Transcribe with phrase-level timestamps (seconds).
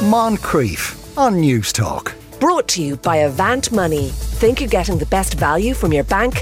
[0.00, 2.14] Moncrieff on Newstalk.
[2.40, 4.08] Brought to you by Avant Money.
[4.08, 6.38] Think you're getting the best value from your bank?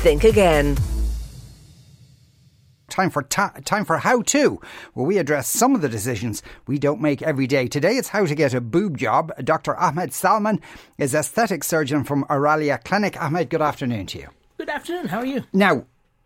[0.00, 0.78] Think again.
[2.88, 4.58] Time for ta- time for how to,
[4.94, 7.68] where we address some of the decisions we don't make every day.
[7.68, 9.32] Today it's how to get a boob job.
[9.44, 9.76] Dr.
[9.76, 10.58] Ahmed Salman
[10.96, 13.20] is aesthetic surgeon from Aralia Clinic.
[13.20, 14.28] Ahmed, good afternoon to you.
[14.56, 15.08] Good afternoon.
[15.08, 15.44] How are you?
[15.52, 15.84] Now,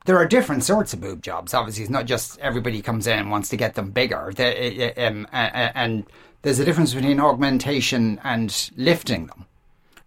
[0.09, 1.53] there are different sorts of boob jobs.
[1.53, 4.33] Obviously, it's not just everybody comes in and wants to get them bigger.
[4.35, 6.07] The, um, and
[6.41, 9.45] there's a difference between augmentation and lifting them.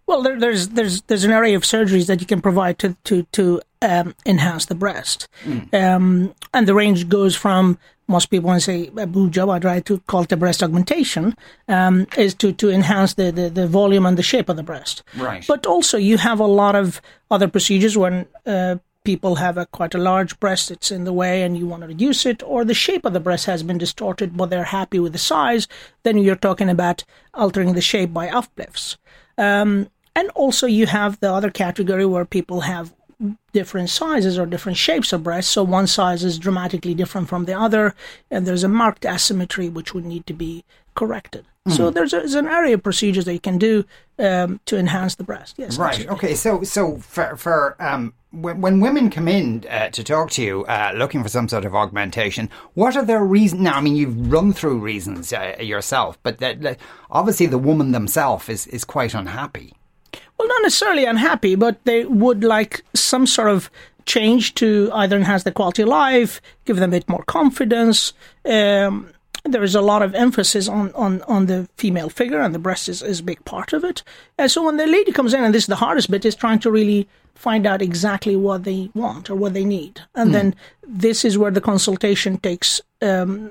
[0.06, 3.22] Well, there, there's there's there's an array of surgeries that you can provide to to
[3.30, 5.72] to um, enhance the breast, mm.
[5.72, 9.50] um, and the range goes from most people when to say a boob job.
[9.50, 11.36] I try to call it a breast augmentation,
[11.68, 15.04] um, is to to enhance the, the the volume and the shape of the breast.
[15.16, 15.46] Right.
[15.46, 18.26] But also you have a lot of other procedures when.
[18.44, 21.82] Uh, people have a quite a large breast it's in the way and you want
[21.82, 24.98] to reduce it or the shape of the breast has been distorted but they're happy
[24.98, 25.66] with the size
[26.02, 28.96] then you're talking about altering the shape by uplifts
[29.38, 32.94] um, and also you have the other category where people have
[33.52, 35.52] different sizes or different shapes of breasts.
[35.52, 37.94] So one size is dramatically different from the other,
[38.30, 41.46] and there's a marked asymmetry which would need to be corrected.
[41.68, 41.76] Mm.
[41.76, 43.84] So there's, a, there's, an area of procedures that you can do
[44.18, 45.54] um, to enhance the breast.
[45.58, 45.78] Yes.
[45.78, 45.90] Right.
[45.90, 46.16] Absolutely.
[46.16, 46.34] Okay.
[46.34, 50.64] So so for for um, when, when women come in uh, to talk to you
[50.64, 53.62] uh, looking for some sort of augmentation, what are their reasons?
[53.62, 56.78] Now, I mean, you've run through reasons uh, yourself, but that,
[57.10, 59.74] obviously the woman themselves is is quite unhappy
[60.42, 63.70] well, not necessarily unhappy, but they would like some sort of
[64.06, 68.12] change to either enhance their quality of life, give them a bit more confidence.
[68.44, 69.12] Um,
[69.44, 72.88] there is a lot of emphasis on, on, on the female figure, and the breast
[72.88, 74.02] is, is a big part of it.
[74.38, 76.60] And so when the lady comes in, and this is the hardest bit, is trying
[76.60, 80.00] to really find out exactly what they want or what they need.
[80.14, 80.32] And mm.
[80.32, 80.54] then
[80.86, 83.50] this is where the consultation takes um,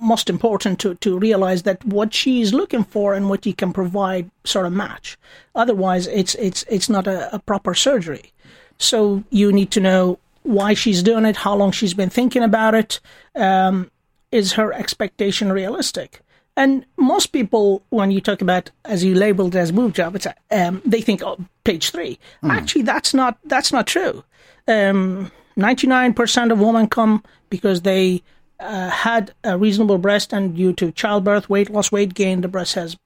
[0.00, 4.30] most important to, to realize that what she's looking for and what you can provide
[4.44, 5.18] sort of match.
[5.54, 8.32] Otherwise, it's it's it's not a, a proper surgery.
[8.78, 12.74] So you need to know why she's doing it, how long she's been thinking about
[12.74, 13.00] it.
[13.34, 13.90] Um,
[14.30, 16.20] is her expectation realistic?
[16.56, 20.80] And most people, when you talk about, as you labeled as boob job, it's um,
[20.84, 22.18] they think oh, page three.
[22.42, 22.50] Mm.
[22.50, 24.24] Actually, that's not that's not true.
[24.66, 28.22] Um, Ninety-nine percent of women come because they
[28.60, 32.74] uh, had a reasonable breast and due to childbirth, weight loss, weight gain, the breast
[32.74, 32.96] has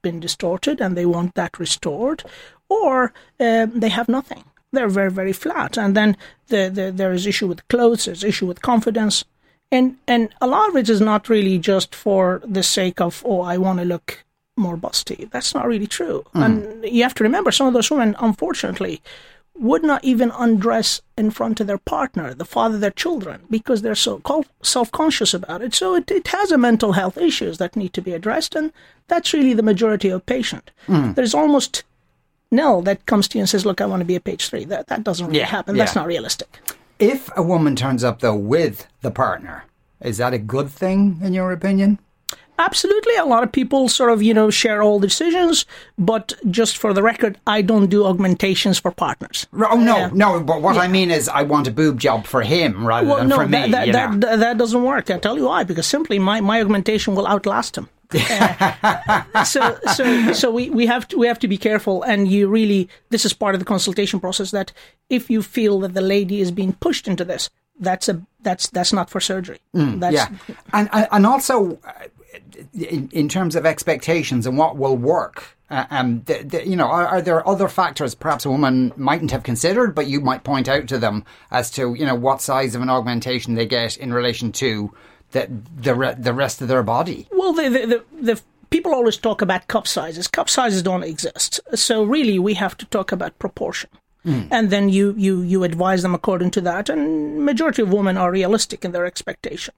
[0.00, 2.22] been distorted and they want that restored,
[2.68, 4.44] or uh, they have nothing.
[4.70, 5.76] They're very, very flat.
[5.76, 6.16] And then
[6.48, 9.24] the, the, there is issue with clothes, there's issue with confidence.
[9.70, 13.42] And, and a lot of it is not really just for the sake of, oh,
[13.42, 14.24] I want to look
[14.56, 15.30] more busty.
[15.30, 16.24] That's not really true.
[16.34, 16.44] Mm.
[16.44, 19.02] And you have to remember some of those women, unfortunately,
[19.58, 23.82] would not even undress in front of their partner, the father of their children, because
[23.82, 24.22] they're so
[24.62, 25.74] self conscious about it.
[25.74, 28.72] So it, it has a mental health issues that need to be addressed, and
[29.08, 30.70] that's really the majority of patient.
[30.86, 31.14] Mm.
[31.14, 31.82] There's almost
[32.50, 34.64] nil that comes to you and says, "Look, I want to be a page three.
[34.64, 35.74] That that doesn't really yeah, happen.
[35.74, 35.84] Yeah.
[35.84, 36.60] That's not realistic.
[36.98, 39.64] If a woman turns up though with the partner,
[40.00, 41.98] is that a good thing in your opinion?
[42.58, 43.14] Absolutely.
[43.14, 45.64] A lot of people sort of, you know, share all decisions,
[45.96, 49.46] but just for the record, I don't do augmentations for partners.
[49.52, 50.40] Oh, no, uh, no.
[50.42, 50.82] But what yeah.
[50.82, 53.46] I mean is I want a boob job for him rather well, than no, for
[53.46, 53.70] me.
[53.70, 55.08] That, that, that, that, doesn't work.
[55.08, 55.62] I'll tell you why.
[55.62, 57.88] Because simply my, my augmentation will outlast him.
[58.14, 62.48] Uh, so so so we, we have to we have to be careful and you
[62.48, 64.72] really this is part of the consultation process that
[65.10, 68.92] if you feel that the lady is being pushed into this that's a that's that's
[68.92, 69.58] not for surgery.
[69.74, 70.28] Mm, that's, yeah,
[70.72, 71.78] and and also
[72.74, 75.56] in, in terms of expectations and what will work.
[75.70, 79.30] Uh, um, the, the, you know, are, are, there other factors perhaps a woman mightn't
[79.30, 82.74] have considered, but you might point out to them as to you know what size
[82.74, 84.90] of an augmentation they get in relation to
[85.32, 87.26] the the re- the rest of their body?
[87.30, 88.40] Well, the the, the, the
[88.70, 90.28] people always talk about cup sizes.
[90.28, 93.90] Cup sizes don't exist, so really we have to talk about proportion.
[94.26, 94.48] Mm.
[94.50, 96.88] And then you, you, you advise them according to that.
[96.88, 99.74] And majority of women are realistic in their expectation.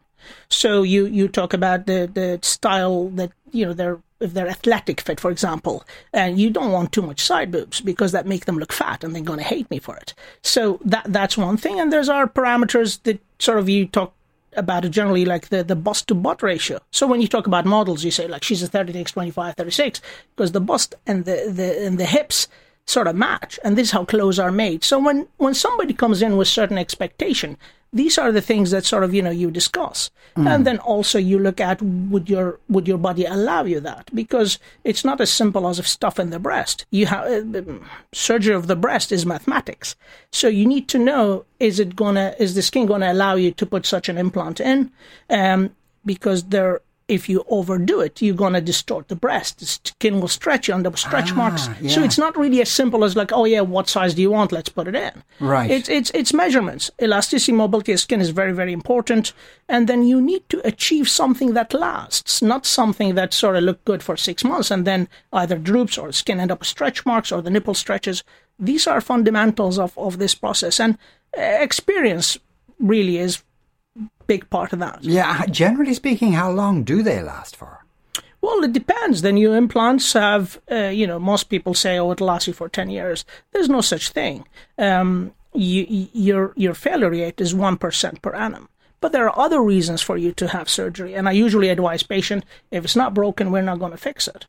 [0.48, 5.03] So you, you talk about the, the style that, you know, they're, if they're athletic
[5.03, 8.58] fit, for example, and you don't want too much side boobs because that make them
[8.58, 10.14] look fat and they're going to hate me for it.
[10.42, 11.78] So that, that's one thing.
[11.78, 14.14] And there's our parameters that sort of you talk
[14.54, 16.80] about it generally like the, the bust to butt ratio.
[16.91, 20.00] So when you talk about models, you say like she's a 36, 25, 36
[20.34, 22.48] because the bust and the, the, and the hips
[22.86, 26.22] sort of match and this is how clothes are made so when when somebody comes
[26.22, 27.56] in with certain expectation
[27.92, 30.10] these are the things that sort of you know you discuss.
[30.37, 30.47] Mm.
[30.47, 34.15] and then also you look at would your would your body allow you that?
[34.15, 36.87] Because it's not as simple as if stuff in the breast.
[36.91, 37.63] You have uh,
[38.13, 39.97] surgery of the breast is mathematics.
[40.31, 43.66] So you need to know is it gonna is the skin gonna allow you to
[43.66, 44.92] put such an implant in?
[45.28, 49.59] Um, because there if you overdo it, you're going to distort the breast.
[49.59, 51.68] The skin will stretch you, and there stretch marks.
[51.89, 54.53] So it's not really as simple as like, oh yeah, what size do you want?
[54.53, 55.22] Let's put it in.
[55.41, 55.71] Right.
[55.71, 56.91] It's it's it's measurements.
[57.03, 59.33] Elasticity, mobility of skin is very very important,
[59.68, 63.84] and then you need to achieve something that lasts, not something that sort of look
[63.84, 67.33] good for six months and then either droops or skin end up with stretch marks
[67.33, 68.22] or the nipple stretches.
[68.59, 70.97] These are fundamentals of of this process, and
[71.36, 72.39] uh, experience
[72.78, 73.42] really is
[74.30, 75.03] big part of that.
[75.03, 77.84] Yeah, generally speaking, how long do they last for?
[78.41, 79.22] Well, it depends.
[79.22, 82.68] The new implants have, uh, you know, most people say, oh, it'll last you for
[82.68, 83.24] 10 years.
[83.50, 84.47] There's no such thing.
[84.78, 88.68] Um, you, your, your failure rate is 1% per annum.
[89.00, 91.15] But there are other reasons for you to have surgery.
[91.15, 94.47] And I usually advise patient, if it's not broken, we're not going to fix it.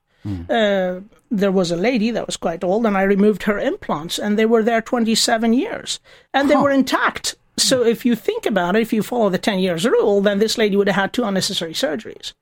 [0.49, 0.99] Uh,
[1.31, 4.45] there was a lady that was quite old, and I removed her implants, and they
[4.45, 5.99] were there 27 years,
[6.31, 7.35] and they were intact.
[7.61, 10.57] So if you think about it, if you follow the 10 years rule, then this
[10.57, 12.33] lady would have had two unnecessary surgeries.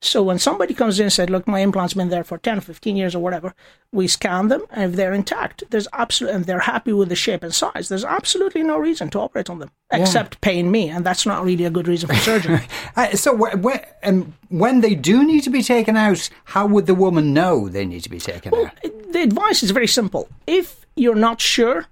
[0.00, 2.96] So when somebody comes in and said, "Look, my implant's been there for 10, 15
[2.96, 3.52] years or whatever,"
[3.90, 7.42] we scan them, and if they're intact, there's absolutely and they're happy with the shape
[7.42, 7.88] and size.
[7.88, 11.64] There's absolutely no reason to operate on them except pain me, and that's not really
[11.64, 12.60] a good reason for surgery.
[12.96, 16.86] Uh, so wh- wh- um, when they do need to be taken out, how would
[16.86, 18.70] the woman know they need to be taken out?
[19.12, 20.28] the advice is very simple.
[20.46, 21.86] If you're not sure,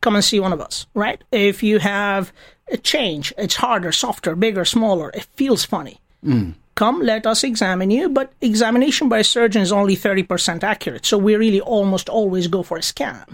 [0.00, 1.22] come and see one of us, right?
[1.32, 2.32] If you have
[2.70, 6.00] a change, it's harder, softer, bigger, smaller, it feels funny.
[6.22, 6.50] Hmm.
[6.76, 11.04] Come, let us examine you, but examination by a surgeon is only 30% accurate.
[11.04, 13.26] So we really almost always go for a scan.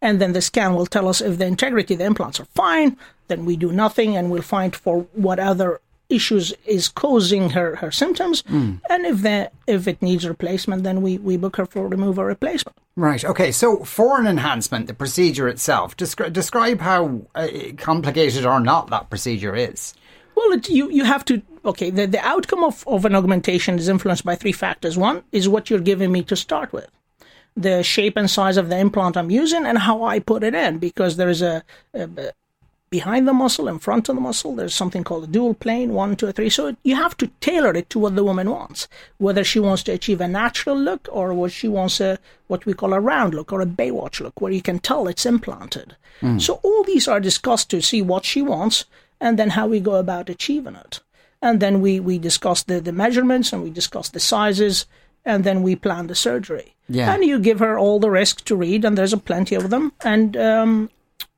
[0.00, 2.96] And then the scan will tell us if the integrity of the implants are fine,
[3.28, 7.90] then we do nothing and we'll find for what other issues is causing her, her
[7.90, 8.44] symptoms.
[8.48, 12.26] And if the, if it needs replacement, then we, we book her for remove or
[12.26, 12.76] replacement.
[12.96, 13.24] Right.
[13.24, 13.50] Okay.
[13.50, 19.10] So for an enhancement, the procedure itself, descri- describe how uh, complicated or not that
[19.10, 19.94] procedure is.
[20.36, 21.90] Well, it, you you have to okay.
[21.90, 24.98] The the outcome of, of an augmentation is influenced by three factors.
[24.98, 26.90] One is what you're giving me to start with,
[27.56, 30.78] the shape and size of the implant I'm using, and how I put it in.
[30.78, 31.62] Because there is a,
[31.94, 32.08] a
[32.98, 36.14] behind the muscle, in front of the muscle, there's something called a dual plane, one,
[36.14, 36.48] two, three.
[36.48, 38.86] So you have to tailor it to what the woman wants,
[39.18, 42.72] whether she wants to achieve a natural look or what she wants a what we
[42.72, 45.96] call a round look or a Baywatch look, where you can tell it's implanted.
[46.38, 48.84] So all these are discussed to see what she wants
[49.20, 51.00] and then how we go about achieving it.
[51.42, 54.86] And then we, we discuss the, the measurements and we discuss the sizes
[55.24, 56.74] and then we plan the surgery.
[56.88, 57.12] Yeah.
[57.12, 59.92] And you give her all the risks to read, and there's a plenty of them.
[60.02, 60.90] And um,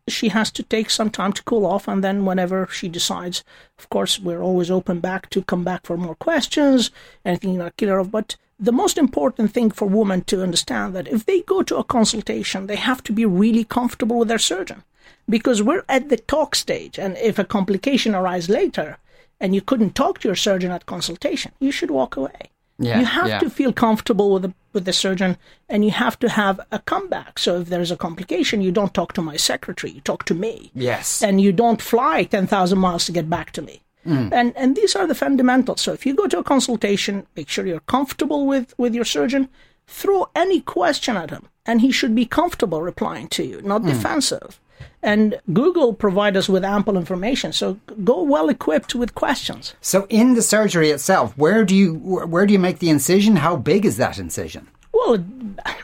[0.09, 3.43] she has to take some time to cool off, and then whenever she decides,
[3.79, 6.91] of course, we're always open back to come back for more questions,
[7.25, 8.11] anything you're not clear of.
[8.11, 11.85] But the most important thing for women to understand that if they go to a
[11.85, 14.85] consultation, they have to be really comfortable with their surgeon,
[15.29, 18.99] because we're at the talk stage, and if a complication arises later,
[19.41, 22.51] and you couldn't talk to your surgeon at consultation, you should walk away.
[22.79, 23.39] Yeah, you have yeah.
[23.39, 25.37] to feel comfortable with the with the surgeon,
[25.69, 27.41] and you have to have a comeback.
[27.41, 30.71] So if there's a complication, you don't talk to my secretary, you talk to me
[30.75, 31.23] Yes.
[31.23, 33.83] and you don't fly 10,000 miles to get back to me.
[34.07, 34.33] Mm.
[34.33, 35.81] And and these are the fundamentals.
[35.81, 39.49] So if you go to a consultation, make sure you're comfortable with with your surgeon.
[39.89, 43.89] Throw any question at him, and he should be comfortable replying to you, not hmm.
[43.89, 44.61] defensive.
[45.03, 49.75] And Google provide us with ample information, so go well equipped with questions.
[49.81, 53.37] so in the surgery itself, where do you where do you make the incision?
[53.37, 54.69] How big is that incision?
[54.93, 55.19] Well,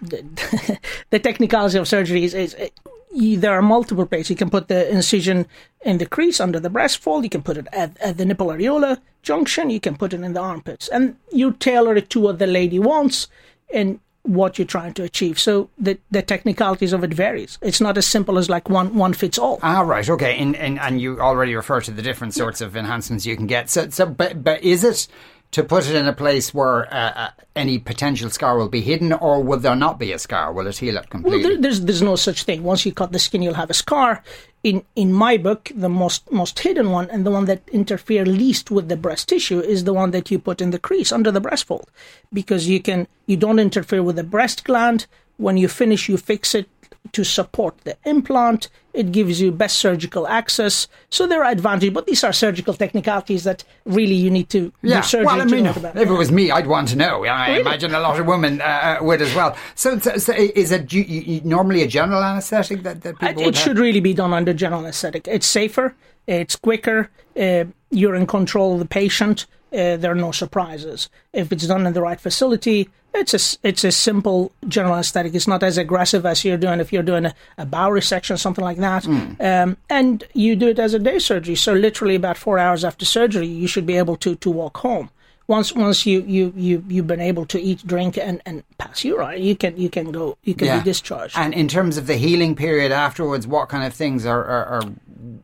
[0.00, 0.78] the,
[1.10, 2.70] the technicality of surgery is, is eh,
[3.14, 4.30] you, there are multiple places.
[4.30, 5.46] You can put the incision
[5.82, 7.24] in the crease under the breast fold.
[7.24, 9.70] You can put it at, at the nipple areola junction.
[9.70, 12.78] You can put it in the armpits, and you tailor it to what the lady
[12.78, 13.28] wants
[13.72, 15.38] and what you're trying to achieve.
[15.38, 17.58] So the the technicalities of it varies.
[17.60, 19.58] It's not as simple as like one one fits all.
[19.62, 20.08] Ah, right.
[20.08, 20.36] Okay.
[20.38, 23.70] And and, and you already refer to the different sorts of enhancements you can get.
[23.70, 25.08] So so but but is it
[25.52, 29.12] to put it in a place where uh, uh, any potential scar will be hidden,
[29.12, 30.52] or will there not be a scar?
[30.52, 31.42] Will it heal it Well, completely?
[31.42, 32.62] there, there's there's no such thing.
[32.64, 34.22] Once you cut the skin, you'll have a scar.
[34.64, 38.70] In in my book, the most most hidden one and the one that interfere least
[38.70, 41.40] with the breast tissue is the one that you put in the crease under the
[41.40, 41.90] breast fold,
[42.32, 45.06] because you can you don't interfere with the breast gland.
[45.36, 46.68] When you finish, you fix it
[47.10, 48.68] to support the implant.
[48.94, 50.86] It gives you best surgical access.
[51.10, 55.00] So there are advantages, but these are surgical technicalities that really you need to Yeah,
[55.00, 57.24] do surgery well, I mean, know if it was me, I'd want to know.
[57.24, 57.60] I Really?
[57.62, 59.56] imagine a lot of women uh, uh, would as well.
[59.74, 63.42] So, so, so is it you, you, normally a general anaesthetic that, that It, people
[63.42, 65.26] it would should really be done under general anesthetic.
[65.26, 65.94] It's safer,
[66.26, 71.08] it's quicker, uh, you're in control of the patient, uh, there are no surprises.
[71.32, 75.34] If it's done in the right facility, it's a, it's a simple general anesthetic.
[75.34, 78.64] It's not as aggressive as you're doing if you're doing a, a bowel resection, something
[78.64, 79.06] like that.
[79.40, 81.54] Um, and you do it as a day surgery.
[81.54, 85.10] So, literally, about four hours after surgery, you should be able to, to walk home.
[85.48, 89.42] Once once you you you you've been able to eat, drink, and and pass urine,
[89.42, 90.78] you can you can go you can Yeah.
[90.78, 91.36] be discharged.
[91.36, 94.82] And in terms of the healing period afterwards, what kind of things are, are, are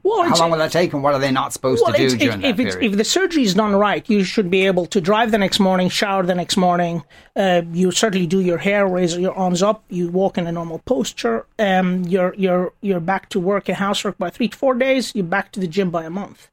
[0.02, 2.04] Well, how long will that take, and what are they not supposed Well, to do
[2.06, 2.82] it's, during that if, period?
[2.82, 5.88] if the surgery is done right, you should be able to drive the next morning,
[5.88, 7.02] shower the next morning.
[7.36, 9.84] Uh, you certainly do your hair, raise your arms up.
[9.88, 11.46] You walk in a normal posture.
[11.58, 15.12] Um, you're you're you're back to work and housework by three to four days.
[15.14, 16.48] You're back to the gym by a month,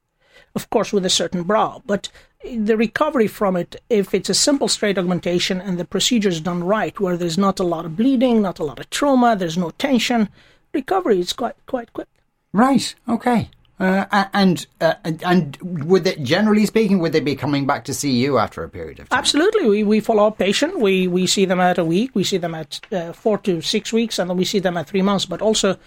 [0.56, 1.80] of course, with a certain bra.
[1.86, 2.10] But
[2.44, 6.64] the recovery from it, if it's a simple straight augmentation and the procedure is done
[6.64, 9.72] right, where there's not a lot of bleeding, not a lot of trauma, there's no
[9.72, 10.30] tension,
[10.74, 12.08] recovery is quite quite quick.
[12.54, 12.96] Right.
[13.08, 13.50] Okay.
[13.78, 18.12] Uh, and uh, and would they, generally speaking, would they be coming back to see
[18.12, 19.20] you after a period of time?
[19.20, 20.80] Absolutely, we, we follow up patient.
[20.80, 22.12] We we see them at a week.
[22.14, 24.88] We see them at uh, four to six weeks, and then we see them at
[24.88, 25.26] three months.
[25.26, 25.78] But also,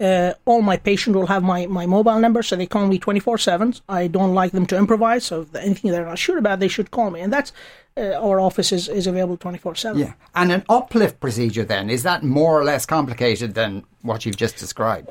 [0.00, 3.20] uh, all my patients will have my, my mobile number, so they call me twenty
[3.20, 3.74] four seven.
[3.88, 7.10] I don't like them to improvise, so anything they're not sure about, they should call
[7.10, 7.52] me, and that's
[7.96, 10.00] uh, our office is, is available twenty four seven.
[10.00, 10.12] Yeah.
[10.34, 14.56] And an uplift procedure then is that more or less complicated than what you've just
[14.56, 15.08] described?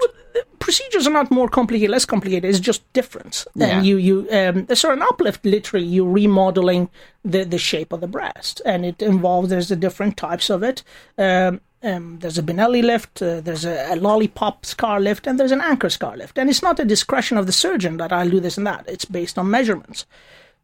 [0.63, 2.49] procedures are not more complicated, less complicated.
[2.49, 3.45] It's just different.
[3.53, 3.67] Yeah.
[3.67, 6.89] And you, you, um, so an uplift, literally, you're remodeling
[7.23, 10.83] the, the shape of the breast, and it involves there's the different types of it.
[11.17, 15.51] Um, um, there's a Benelli lift, uh, there's a, a lollipop scar lift, and there's
[15.51, 16.37] an anchor scar lift.
[16.37, 18.85] And it's not a discretion of the surgeon that I'll do this and that.
[18.87, 20.05] It's based on measurements.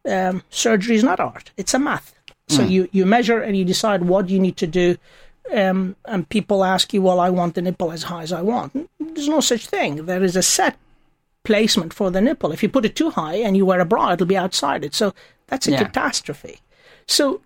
[0.10, 2.14] Um, surgery is not art; it's a math.
[2.48, 4.98] So you you measure and you decide what you need to do
[5.54, 8.90] um, and people ask you, well, I want the nipple as high as I want.
[9.00, 10.06] There's no such thing.
[10.06, 10.78] There is a set
[11.44, 12.52] placement for the nipple.
[12.52, 14.94] If you put it too high and you wear a bra, it'll be outside it.
[14.94, 15.14] So
[15.48, 15.84] that's a Yeah.
[15.86, 16.60] catastrophe.
[17.08, 17.42] So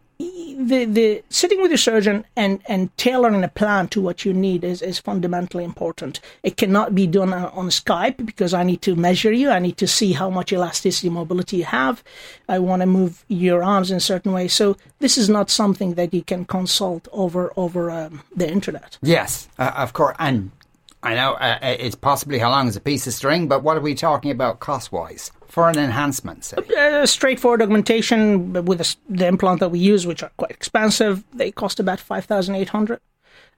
[0.58, 4.64] the the sitting with your surgeon and and tailoring a plan to what you need
[4.64, 6.20] is is fundamentally important.
[6.44, 9.50] It cannot be done on Skype because I need to measure you.
[9.50, 12.04] I need to see how much elasticity mobility you have.
[12.48, 14.48] I want to move your arms in a certain way.
[14.48, 18.98] So this is not something that you can consult over over um, the internet.
[19.02, 20.16] Yes, uh, of course.
[20.20, 20.52] And
[21.04, 23.78] I know uh, uh, it's possibly how long is a piece of string, but what
[23.78, 26.46] are we talking about cost wise for an enhancement?
[26.46, 26.58] Say?
[26.78, 31.24] uh, straightforward augmentation with the, the implant that we use, which are quite expensive.
[31.34, 33.02] They cost about five thousand eight hundred.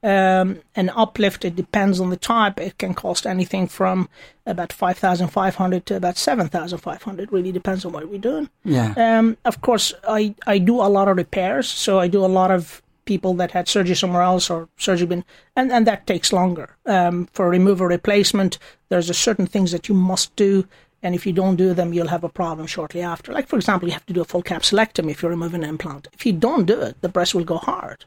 [0.04, 2.60] Um, an uplift, it depends on the type.
[2.60, 4.08] It can cost anything from
[4.46, 7.32] about five thousand five hundred to about seven thousand five hundred.
[7.32, 8.50] Really depends on what we're doing.
[8.64, 8.94] Yeah.
[8.98, 12.52] Um, of course, I, I do a lot of repairs, so I do a lot
[12.52, 16.76] of people that had surgery somewhere else or surgery been, and, and that takes longer.
[16.86, 18.58] Um, for removal replacement,
[18.90, 20.68] there's a certain things that you must do,
[21.02, 23.32] and if you don't do them, you'll have a problem shortly after.
[23.32, 26.08] Like, for example, you have to do a full capsulectomy if you're removing an implant.
[26.14, 28.06] If you don't do it, the breast will go hard.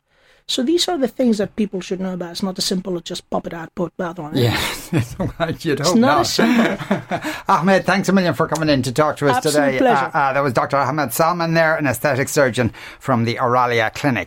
[0.50, 2.30] So these are the things that people should know about.
[2.30, 4.44] It's not as simple as just pop it out, put bath on it.
[4.44, 4.58] Yeah,
[4.90, 6.78] you'd hope It's not simple.
[7.48, 9.78] Ahmed, thanks a million for coming in to talk to us Absolute today.
[9.78, 10.06] pleasure.
[10.06, 10.78] Uh, uh, that was Dr.
[10.78, 14.26] Ahmed Salman there, an aesthetic surgeon from the Aralia Clinic.